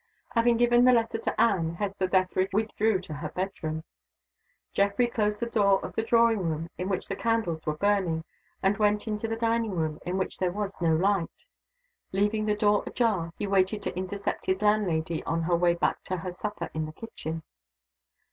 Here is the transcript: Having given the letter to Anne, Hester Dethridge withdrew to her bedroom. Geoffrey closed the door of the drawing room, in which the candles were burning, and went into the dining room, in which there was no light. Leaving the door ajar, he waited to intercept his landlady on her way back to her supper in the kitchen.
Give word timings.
Having 0.29 0.57
given 0.57 0.83
the 0.83 0.93
letter 0.93 1.19
to 1.19 1.39
Anne, 1.39 1.75
Hester 1.75 2.07
Dethridge 2.07 2.53
withdrew 2.53 3.01
to 3.01 3.13
her 3.13 3.29
bedroom. 3.29 3.83
Geoffrey 4.73 5.05
closed 5.05 5.39
the 5.39 5.45
door 5.45 5.79
of 5.85 5.93
the 5.93 6.01
drawing 6.01 6.39
room, 6.39 6.71
in 6.75 6.89
which 6.89 7.07
the 7.07 7.15
candles 7.15 7.63
were 7.67 7.77
burning, 7.77 8.23
and 8.63 8.77
went 8.79 9.07
into 9.07 9.27
the 9.27 9.35
dining 9.35 9.73
room, 9.75 9.99
in 10.03 10.17
which 10.17 10.39
there 10.39 10.51
was 10.51 10.81
no 10.81 10.95
light. 10.95 11.45
Leaving 12.11 12.45
the 12.47 12.55
door 12.55 12.83
ajar, 12.87 13.31
he 13.37 13.45
waited 13.45 13.83
to 13.83 13.95
intercept 13.95 14.47
his 14.47 14.63
landlady 14.63 15.23
on 15.25 15.43
her 15.43 15.55
way 15.55 15.75
back 15.75 16.01
to 16.05 16.17
her 16.17 16.31
supper 16.31 16.71
in 16.73 16.87
the 16.87 16.93
kitchen. 16.93 17.43